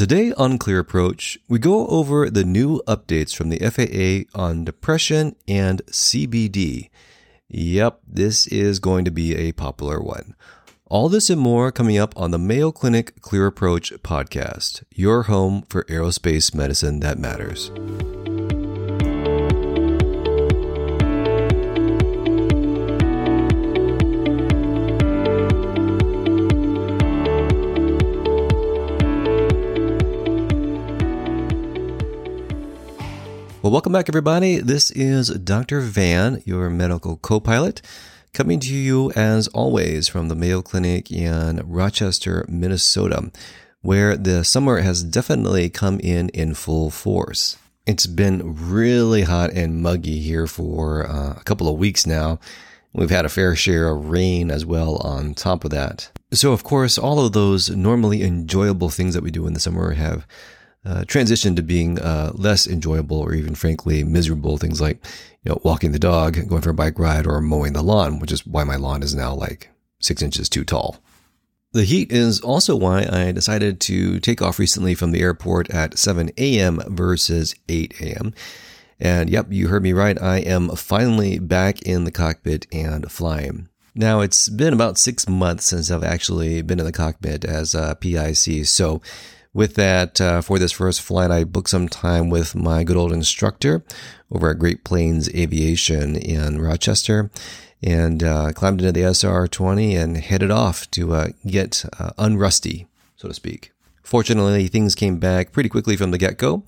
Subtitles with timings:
[0.00, 5.36] Today on Clear Approach, we go over the new updates from the FAA on depression
[5.46, 6.88] and CBD.
[7.48, 10.34] Yep, this is going to be a popular one.
[10.86, 15.66] All this and more coming up on the Mayo Clinic Clear Approach podcast, your home
[15.68, 17.70] for aerospace medicine that matters.
[33.62, 34.56] Well, welcome back, everybody.
[34.56, 35.80] This is Dr.
[35.80, 37.82] Van, your medical co pilot,
[38.32, 43.30] coming to you as always from the Mayo Clinic in Rochester, Minnesota,
[43.82, 47.58] where the summer has definitely come in in full force.
[47.84, 52.40] It's been really hot and muggy here for uh, a couple of weeks now.
[52.94, 56.10] We've had a fair share of rain as well on top of that.
[56.32, 59.92] So, of course, all of those normally enjoyable things that we do in the summer
[59.92, 60.26] have
[60.84, 64.56] uh, transition to being uh, less enjoyable or even frankly miserable.
[64.56, 65.04] Things like,
[65.44, 68.32] you know, walking the dog, going for a bike ride, or mowing the lawn, which
[68.32, 70.98] is why my lawn is now like six inches too tall.
[71.72, 75.98] The heat is also why I decided to take off recently from the airport at
[75.98, 76.82] 7 a.m.
[76.88, 78.34] versus 8 a.m.
[78.98, 80.20] And yep, you heard me right.
[80.20, 83.68] I am finally back in the cockpit and flying.
[83.94, 87.96] Now, it's been about six months since I've actually been in the cockpit as a
[88.00, 88.66] PIC.
[88.66, 89.00] So,
[89.52, 93.12] with that, uh, for this first flight, I booked some time with my good old
[93.12, 93.84] instructor
[94.30, 97.30] over at Great Plains Aviation in Rochester
[97.82, 102.86] and uh, climbed into the SR 20 and headed off to uh, get uh, unrusty,
[103.16, 103.72] so to speak.
[104.02, 106.64] Fortunately, things came back pretty quickly from the get go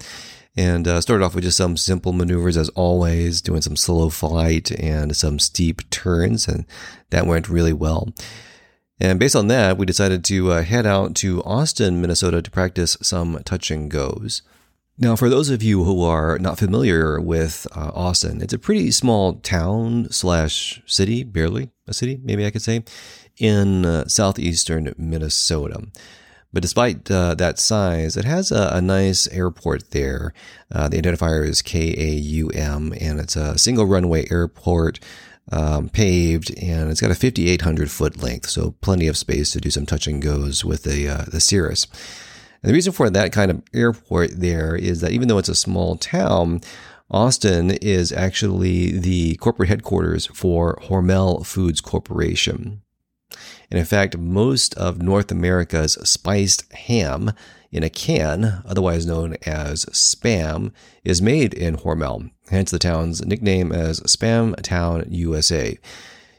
[0.57, 4.71] and uh, started off with just some simple maneuvers as always, doing some slow flight
[4.73, 6.67] and some steep turns, and
[7.11, 8.13] that went really well.
[9.01, 12.97] And based on that, we decided to uh, head out to Austin, Minnesota to practice
[13.03, 14.43] some touch and goes.
[14.99, 18.91] Now, for those of you who are not familiar with uh, Austin, it's a pretty
[18.91, 22.85] small town slash city, barely a city, maybe I could say,
[23.39, 25.89] in uh, southeastern Minnesota.
[26.53, 30.35] But despite uh, that size, it has a, a nice airport there.
[30.71, 35.01] Uh, the identifier is KAUM, and it's a single runway airport
[35.51, 39.71] um, paved, and it's got a 5,800 foot length, so plenty of space to do
[39.71, 41.87] some touch and goes with the uh, the Cirrus.
[42.63, 45.55] And the reason for that kind of airport there is that even though it's a
[45.55, 46.61] small town,
[47.11, 52.83] Austin is actually the corporate headquarters for Hormel Foods Corporation.
[53.71, 57.33] And in fact, most of North America's spiced ham
[57.71, 60.73] in a can, otherwise known as spam,
[61.05, 65.79] is made in Hormel, hence the town's nickname as Spam Town, USA.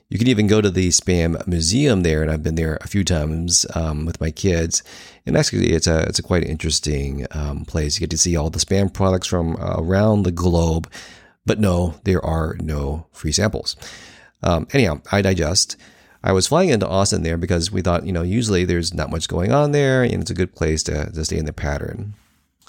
[0.10, 3.04] You can even go to the Spam Museum there, and I've been there a few
[3.04, 4.84] times um, with my kids.
[5.26, 7.96] And actually, it's a it's a quite interesting um, place.
[7.96, 10.92] You get to see all the spam products from around the globe.
[11.46, 13.76] But no, there are no free samples.
[14.44, 15.78] Um, anyhow, I digest.
[16.24, 19.28] I was flying into Austin there because we thought, you know, usually there's not much
[19.28, 22.14] going on there and it's a good place to, to stay in the pattern.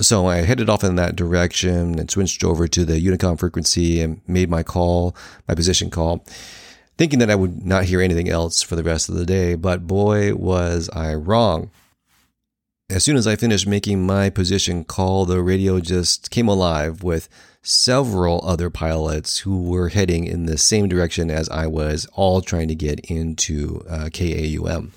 [0.00, 4.20] So I headed off in that direction and switched over to the Unicom frequency and
[4.26, 5.14] made my call,
[5.46, 6.24] my position call,
[6.98, 9.54] thinking that I would not hear anything else for the rest of the day.
[9.54, 11.70] But boy, was I wrong.
[12.90, 17.28] As soon as I finished making my position call, the radio just came alive with
[17.62, 22.68] several other pilots who were heading in the same direction as I was, all trying
[22.68, 24.92] to get into uh, KAUM.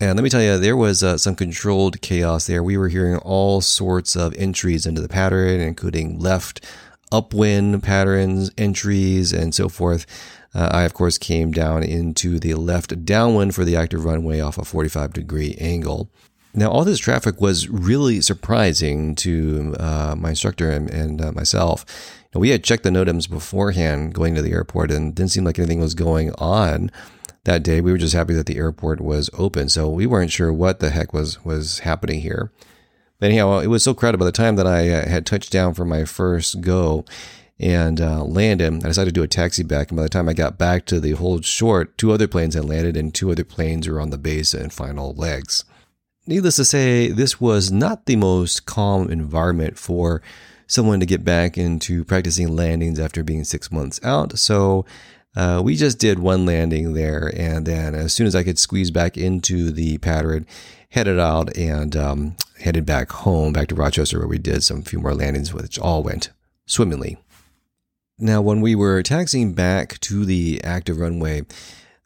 [0.00, 2.62] And let me tell you, there was uh, some controlled chaos there.
[2.62, 6.64] We were hearing all sorts of entries into the pattern, including left
[7.12, 10.04] upwind patterns, entries, and so forth.
[10.52, 14.58] Uh, I, of course, came down into the left downwind for the active runway off
[14.58, 16.10] a 45 degree angle.
[16.54, 21.84] Now, all this traffic was really surprising to uh, my instructor and, and uh, myself.
[22.34, 25.58] Know, we had checked the NOTAMs beforehand going to the airport and didn't seem like
[25.58, 26.90] anything was going on
[27.44, 27.80] that day.
[27.80, 30.90] We were just happy that the airport was open, so we weren't sure what the
[30.90, 32.50] heck was was happening here.
[33.20, 35.74] But anyhow, it was so crowded by the time that I uh, had touched down
[35.74, 37.04] for my first go
[37.60, 38.84] and uh, landed.
[38.84, 41.00] I decided to do a taxi back, and by the time I got back to
[41.00, 44.18] the hold short, two other planes had landed, and two other planes were on the
[44.18, 45.64] base and final legs.
[46.26, 50.22] Needless to say, this was not the most calm environment for
[50.66, 54.38] someone to get back into practicing landings after being six months out.
[54.38, 54.86] So
[55.36, 58.90] uh, we just did one landing there, and then as soon as I could squeeze
[58.90, 60.46] back into the pattern,
[60.90, 65.00] headed out and um, headed back home, back to Rochester, where we did some few
[65.00, 66.30] more landings, which all went
[66.66, 67.18] swimmingly.
[68.18, 71.40] Now, when we were taxiing back to the active runway,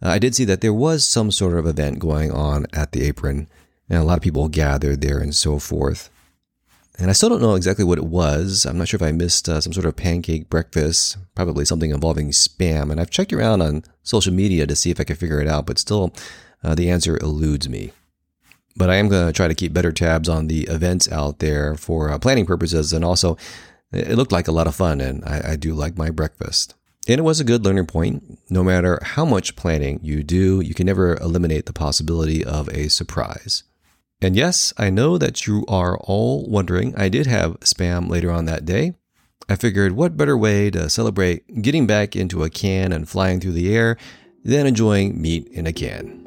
[0.02, 3.02] uh, I did see that there was some sort of event going on at the
[3.02, 3.46] apron
[3.88, 6.10] and a lot of people gathered there and so forth.
[6.98, 8.66] And I still don't know exactly what it was.
[8.66, 12.30] I'm not sure if I missed uh, some sort of pancake breakfast, probably something involving
[12.30, 12.90] spam.
[12.90, 15.64] And I've checked around on social media to see if I could figure it out,
[15.64, 16.12] but still,
[16.64, 17.92] uh, the answer eludes me.
[18.76, 21.76] But I am going to try to keep better tabs on the events out there
[21.76, 22.92] for uh, planning purposes.
[22.92, 23.36] And also,
[23.92, 26.74] it looked like a lot of fun, and I, I do like my breakfast.
[27.08, 28.38] And it was a good learning point.
[28.50, 32.88] No matter how much planning you do, you can never eliminate the possibility of a
[32.88, 33.62] surprise.
[34.20, 38.46] And yes, I know that you are all wondering, I did have spam later on
[38.46, 38.94] that day.
[39.48, 43.52] I figured what better way to celebrate getting back into a can and flying through
[43.52, 43.96] the air
[44.44, 46.17] than enjoying meat in a can.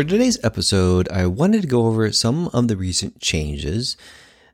[0.00, 3.98] For today's episode, I wanted to go over some of the recent changes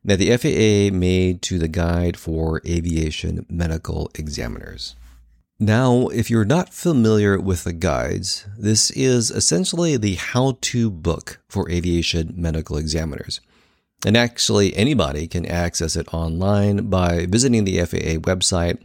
[0.04, 4.96] that the FAA made to the guide for aviation medical examiners.
[5.60, 11.40] Now, if you're not familiar with the guides, this is essentially the how to book
[11.48, 13.40] for aviation medical examiners.
[14.04, 18.78] And actually, anybody can access it online by visiting the FAA website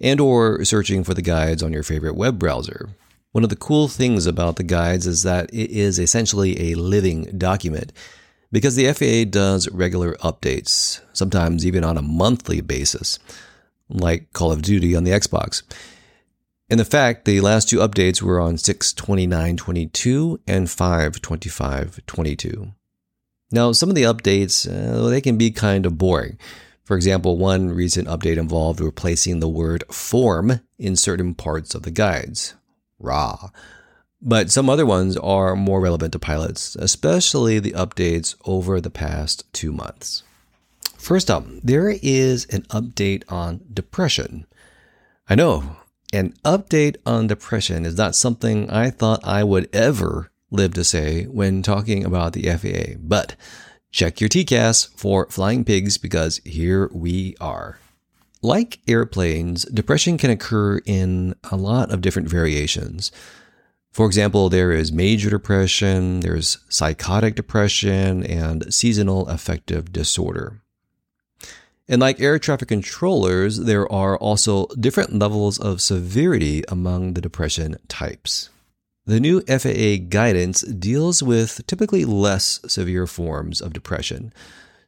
[0.00, 2.90] and or searching for the guides on your favorite web browser.
[3.36, 7.24] One of the cool things about the guides is that it is essentially a living
[7.36, 7.92] document
[8.50, 13.18] because the FAA does regular updates, sometimes even on a monthly basis,
[13.90, 15.62] like Call of Duty on the Xbox.
[16.70, 22.72] In the fact, the last two updates were on 62922 and 52522.
[23.52, 26.38] Now, some of the updates, uh, they can be kind of boring.
[26.84, 31.90] For example, one recent update involved replacing the word form in certain parts of the
[31.90, 32.54] guides
[32.98, 33.50] raw.
[34.22, 39.44] But some other ones are more relevant to pilots, especially the updates over the past
[39.52, 40.22] two months.
[40.96, 44.46] First up, there is an update on depression.
[45.28, 45.76] I know,
[46.12, 51.24] an update on depression is not something I thought I would ever live to say
[51.24, 53.36] when talking about the FAA, but
[53.90, 57.78] check your TCAS for flying pigs because here we are.
[58.42, 63.10] Like airplanes, depression can occur in a lot of different variations.
[63.92, 70.60] For example, there is major depression, there's psychotic depression, and seasonal affective disorder.
[71.88, 77.76] And like air traffic controllers, there are also different levels of severity among the depression
[77.88, 78.50] types.
[79.06, 84.32] The new FAA guidance deals with typically less severe forms of depression,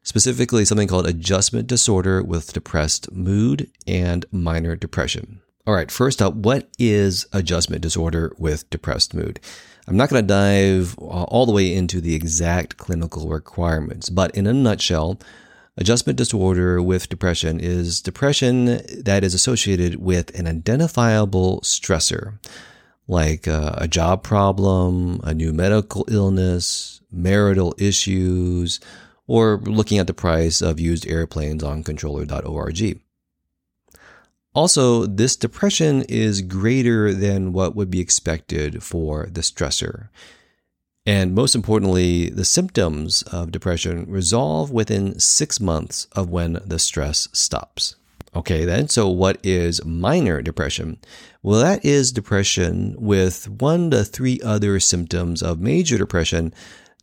[0.09, 5.43] specifically something called adjustment disorder with depressed mood and minor depression.
[5.67, 9.39] All right, first up, what is adjustment disorder with depressed mood?
[9.87, 14.47] I'm not going to dive all the way into the exact clinical requirements, but in
[14.47, 15.21] a nutshell,
[15.77, 22.39] adjustment disorder with depression is depression that is associated with an identifiable stressor,
[23.07, 28.81] like a, a job problem, a new medical illness, marital issues,
[29.29, 33.01] or looking at the price of used airplanes on controller.org.
[34.55, 40.09] Also, this depression is greater than what would be expected for the stressor.
[41.07, 47.29] And most importantly, the symptoms of depression resolve within six months of when the stress
[47.33, 47.95] stops.
[48.35, 50.99] Okay, then, so what is minor depression?
[51.43, 56.53] Well, that is depression with one to three other symptoms of major depression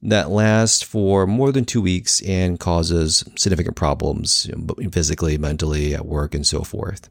[0.09, 4.49] that lasts for more than two weeks and causes significant problems
[4.91, 7.09] physically, mentally, at work, and so forth.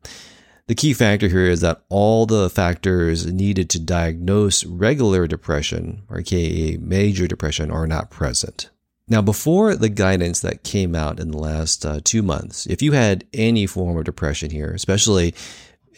[0.66, 6.20] The key factor here is that all the factors needed to diagnose regular depression, or
[6.20, 8.70] aka major depression, are not present.
[9.06, 12.92] Now, before the guidance that came out in the last uh, two months, if you
[12.92, 15.34] had any form of depression here, especially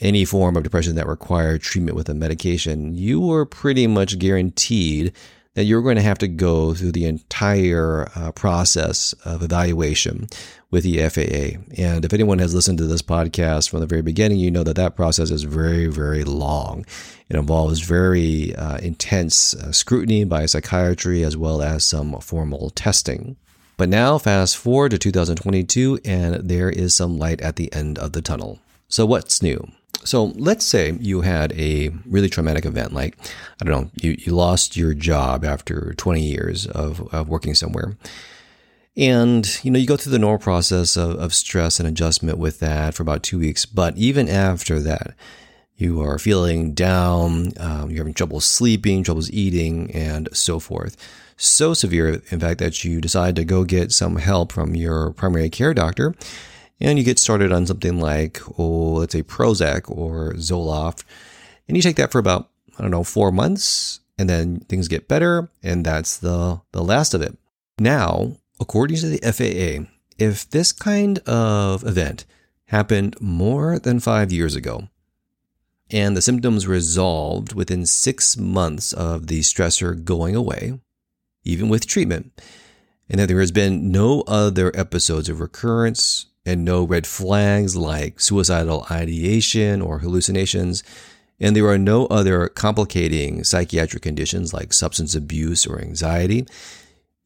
[0.01, 5.13] any form of depression that required treatment with a medication, you were pretty much guaranteed
[5.57, 10.29] that you're going to have to go through the entire uh, process of evaluation
[10.71, 11.59] with the FAA.
[11.83, 14.77] And if anyone has listened to this podcast from the very beginning, you know that
[14.77, 16.85] that process is very, very long.
[17.31, 23.37] It involves very uh, intense uh, scrutiny by psychiatry as well as some formal testing.
[23.79, 28.13] But now, fast forward to 2022, and there is some light at the end of
[28.13, 28.59] the tunnel.
[28.89, 29.73] So, what's new?
[30.07, 33.17] So let's say you had a really traumatic event, like,
[33.61, 37.97] I don't know, you, you lost your job after 20 years of, of working somewhere.
[38.97, 42.61] And, you know, you go through the normal process of, of stress and adjustment with
[42.61, 43.67] that for about two weeks.
[43.67, 45.15] But even after that,
[45.77, 50.97] you are feeling down, um, you're having trouble sleeping, troubles eating, and so forth.
[51.37, 55.51] So severe, in fact, that you decide to go get some help from your primary
[55.51, 56.15] care doctor.
[56.81, 61.05] And you get started on something like, oh, let's say Prozac or Zoloft.
[61.69, 64.01] And you take that for about, I don't know, four months.
[64.19, 65.51] And then things get better.
[65.63, 67.37] And that's the, the last of it.
[67.79, 72.25] Now, according to the FAA, if this kind of event
[72.67, 74.89] happened more than five years ago,
[75.91, 80.81] and the symptoms resolved within six months of the stressor going away,
[81.45, 82.41] even with treatment,
[83.09, 88.21] and that there has been no other episodes of recurrence and no red flags like
[88.21, 90.83] suicidal ideation or hallucinations,
[91.39, 96.47] and there are no other complicating psychiatric conditions like substance abuse or anxiety,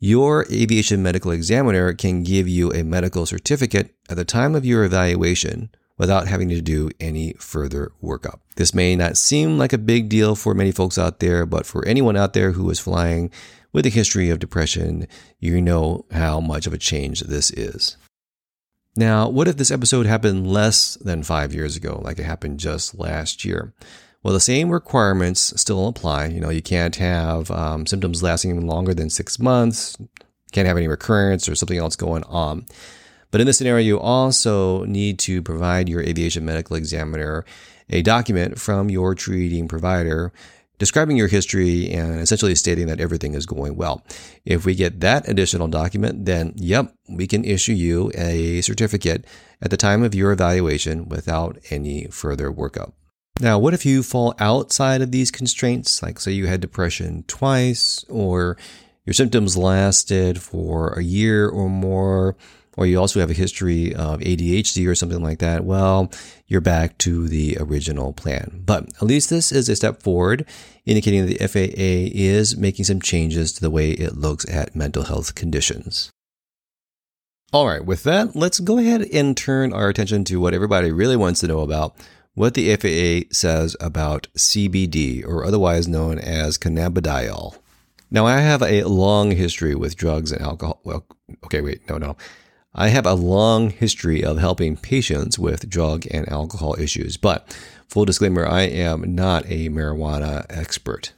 [0.00, 4.82] your aviation medical examiner can give you a medical certificate at the time of your
[4.82, 8.40] evaluation without having to do any further workup.
[8.56, 11.86] This may not seem like a big deal for many folks out there, but for
[11.86, 13.30] anyone out there who is flying
[13.74, 15.06] with a history of depression,
[15.38, 17.98] you know how much of a change this is.
[18.97, 22.99] Now, what if this episode happened less than five years ago, like it happened just
[22.99, 23.73] last year?
[24.23, 26.26] Well, the same requirements still apply.
[26.26, 29.97] You know, you can't have um, symptoms lasting longer than six months,
[30.52, 32.66] can't have any recurrence or something else going on.
[33.30, 37.44] But in this scenario, you also need to provide your aviation medical examiner
[37.88, 40.32] a document from your treating provider
[40.80, 44.04] describing your history and essentially stating that everything is going well.
[44.44, 49.25] If we get that additional document, then yep, we can issue you a certificate
[49.62, 52.94] at the time of your evaluation without any further workup.
[53.40, 56.02] Now, what if you fall outside of these constraints?
[56.02, 58.56] Like, say you had depression twice, or
[59.06, 62.37] your symptoms lasted for a year or more,
[62.80, 66.10] or you also have a history of ADHD or something like that, well,
[66.46, 68.62] you're back to the original plan.
[68.64, 70.46] But at least this is a step forward,
[70.87, 75.02] indicating that the FAA is making some changes to the way it looks at mental
[75.02, 76.10] health conditions.
[77.52, 81.16] All right, with that, let's go ahead and turn our attention to what everybody really
[81.16, 81.94] wants to know about
[82.32, 87.58] what the FAA says about CBD, or otherwise known as cannabidiol.
[88.10, 90.80] Now, I have a long history with drugs and alcohol.
[90.82, 91.04] Well,
[91.44, 92.16] okay, wait, no, no.
[92.74, 97.56] I have a long history of helping patients with drug and alcohol issues, but
[97.88, 101.12] full disclaimer, I am not a marijuana expert.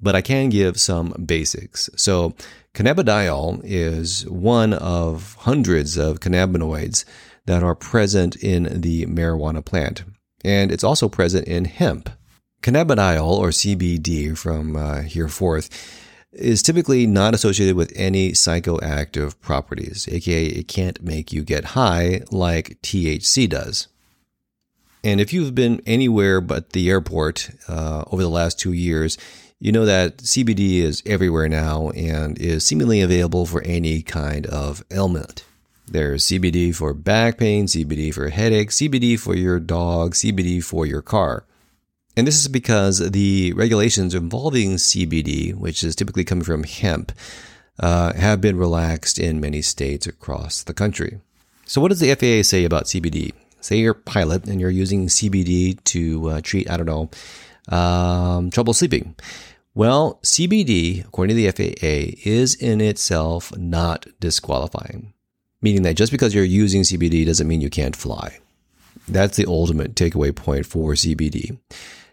[0.00, 1.88] But I can give some basics.
[1.96, 2.34] So,
[2.74, 7.04] cannabidiol is one of hundreds of cannabinoids
[7.46, 10.04] that are present in the marijuana plant,
[10.44, 12.10] and it's also present in hemp.
[12.62, 15.70] Cannabidiol, or CBD from uh, here forth,
[16.32, 22.22] is typically not associated with any psychoactive properties, aka it can't make you get high
[22.30, 23.88] like THC does.
[25.04, 29.18] And if you've been anywhere but the airport uh, over the last two years,
[29.58, 34.82] you know that CBD is everywhere now and is seemingly available for any kind of
[34.90, 35.44] ailment.
[35.86, 41.02] There's CBD for back pain, CBD for headaches, CBD for your dog, CBD for your
[41.02, 41.44] car.
[42.16, 47.12] And this is because the regulations involving CBD, which is typically coming from hemp,
[47.80, 51.20] uh, have been relaxed in many states across the country.
[51.64, 53.32] So, what does the FAA say about CBD?
[53.60, 57.10] Say you're a pilot and you're using CBD to uh, treat, I don't know,
[57.74, 59.14] um, trouble sleeping.
[59.74, 65.14] Well, CBD, according to the FAA, is in itself not disqualifying,
[65.62, 68.38] meaning that just because you're using CBD doesn't mean you can't fly.
[69.08, 71.58] That's the ultimate takeaway point for CBD.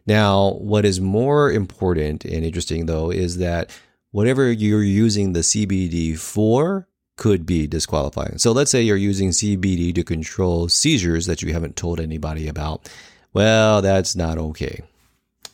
[0.09, 3.69] Now, what is more important and interesting though is that
[4.09, 8.39] whatever you're using the CBD for could be disqualifying.
[8.39, 12.89] So let's say you're using CBD to control seizures that you haven't told anybody about.
[13.33, 14.81] Well, that's not okay.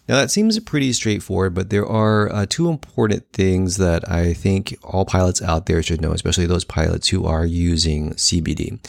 [0.08, 4.78] Now, that seems pretty straightforward, but there are uh, two important things that I think
[4.84, 8.80] all pilots out there should know, especially those pilots who are using CBD.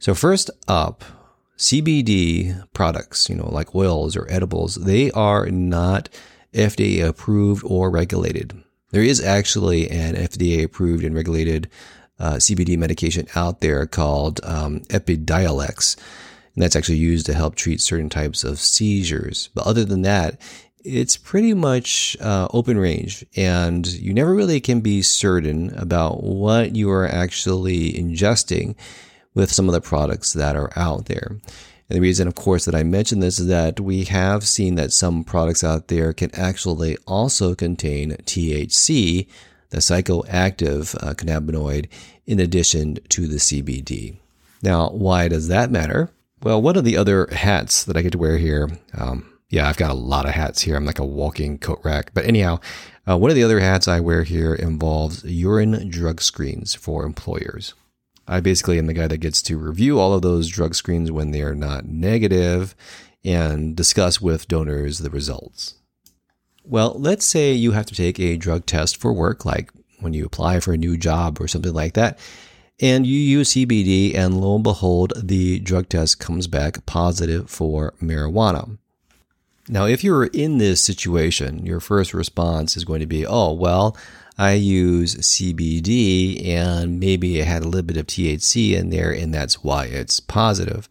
[0.00, 1.04] So, first up,
[1.56, 6.08] CBD products, you know, like oils or edibles, they are not
[6.52, 8.62] FDA approved or regulated.
[8.90, 11.68] There is actually an FDA approved and regulated
[12.18, 15.96] uh, CBD medication out there called um, Epidiolex,
[16.54, 19.48] and that's actually used to help treat certain types of seizures.
[19.54, 20.40] But other than that,
[20.84, 26.76] it's pretty much uh, open range, and you never really can be certain about what
[26.76, 28.76] you are actually ingesting
[29.34, 31.38] with some of the products that are out there.
[31.88, 34.92] And the reason, of course, that I mention this is that we have seen that
[34.92, 39.26] some products out there can actually also contain THC,
[39.68, 41.88] the psychoactive uh, cannabinoid,
[42.26, 44.16] in addition to the CBD.
[44.62, 46.10] Now, why does that matter?
[46.42, 49.76] Well, one of the other hats that I get to wear here, um, Yeah, I've
[49.76, 50.76] got a lot of hats here.
[50.76, 52.12] I'm like a walking coat rack.
[52.14, 52.60] But anyhow,
[53.06, 57.74] uh, one of the other hats I wear here involves urine drug screens for employers.
[58.26, 61.30] I basically am the guy that gets to review all of those drug screens when
[61.30, 62.74] they are not negative
[63.24, 65.74] and discuss with donors the results.
[66.64, 70.24] Well, let's say you have to take a drug test for work, like when you
[70.24, 72.18] apply for a new job or something like that,
[72.80, 77.92] and you use CBD, and lo and behold, the drug test comes back positive for
[78.02, 78.78] marijuana.
[79.68, 83.96] Now, if you're in this situation, your first response is going to be, oh, well,
[84.36, 89.32] I use CBD and maybe it had a little bit of THC in there, and
[89.32, 90.88] that's why it's positive.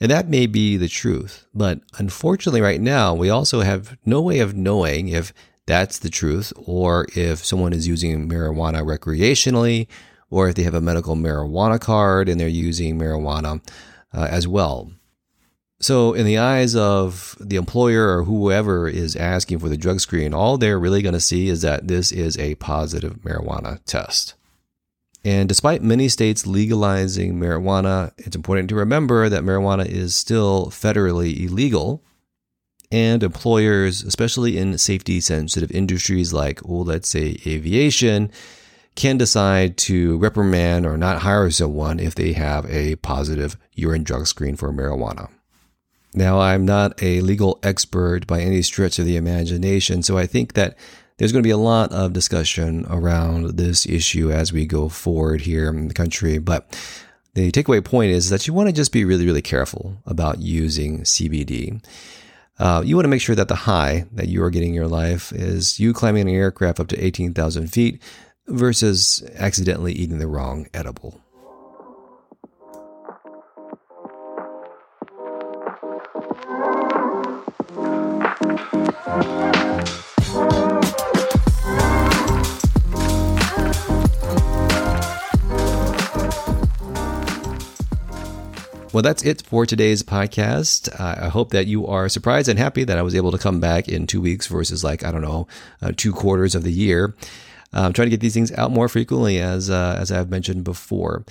[0.00, 1.46] And that may be the truth.
[1.54, 5.32] But unfortunately, right now, we also have no way of knowing if
[5.66, 9.86] that's the truth or if someone is using marijuana recreationally
[10.28, 13.64] or if they have a medical marijuana card and they're using marijuana
[14.12, 14.90] uh, as well.
[15.82, 20.32] So, in the eyes of the employer or whoever is asking for the drug screen,
[20.32, 24.34] all they're really going to see is that this is a positive marijuana test.
[25.24, 31.48] And despite many states legalizing marijuana, it's important to remember that marijuana is still federally
[31.48, 32.04] illegal.
[32.92, 38.30] And employers, especially in safety sensitive industries like, well, let's say aviation,
[38.94, 44.28] can decide to reprimand or not hire someone if they have a positive urine drug
[44.28, 45.28] screen for marijuana.
[46.14, 50.52] Now, I'm not a legal expert by any stretch of the imagination, so I think
[50.54, 50.76] that
[51.16, 55.42] there's going to be a lot of discussion around this issue as we go forward
[55.42, 56.38] here in the country.
[56.38, 56.68] But
[57.34, 61.00] the takeaway point is that you want to just be really, really careful about using
[61.00, 61.82] CBD.
[62.58, 64.88] Uh, you want to make sure that the high that you are getting in your
[64.88, 68.02] life is you climbing an aircraft up to 18,000 feet
[68.48, 71.21] versus accidentally eating the wrong edible.
[79.12, 79.20] Well,
[89.02, 90.88] that's it for today's podcast.
[90.98, 93.60] Uh, I hope that you are surprised and happy that I was able to come
[93.60, 95.46] back in two weeks versus like, I don't know,
[95.82, 97.14] uh, two quarters of the year.
[97.74, 101.24] I'm trying to get these things out more frequently as, uh, as I've mentioned before.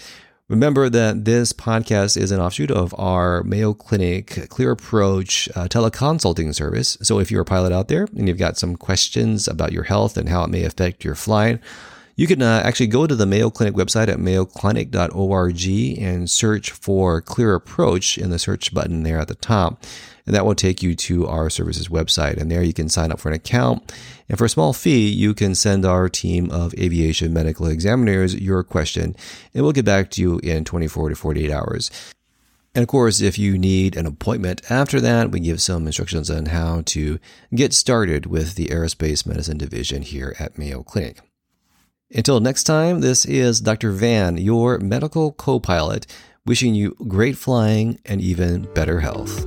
[0.52, 6.54] Remember that this podcast is an offshoot of our Mayo Clinic Clear Approach uh, teleconsulting
[6.54, 6.98] service.
[7.02, 10.18] So if you're a pilot out there and you've got some questions about your health
[10.18, 11.62] and how it may affect your flying,
[12.22, 17.20] you can uh, actually go to the Mayo Clinic website at mayoclinic.org and search for
[17.20, 19.84] Clear Approach in the search button there at the top.
[20.28, 22.38] And that will take you to our services website.
[22.38, 23.92] And there you can sign up for an account.
[24.30, 28.64] And for a small fee, you can send our team of aviation medical examiners your
[28.64, 29.16] question,
[29.56, 31.90] and we'll get back to you in 24 to 48 hours.
[32.76, 36.46] And of course, if you need an appointment after that, we give some instructions on
[36.46, 37.18] how to
[37.56, 41.20] get started with the Aerospace Medicine Division here at Mayo Clinic.
[42.14, 43.92] Until next time, this is Dr.
[43.92, 46.06] Van, your medical co pilot,
[46.46, 49.46] wishing you great flying and even better health.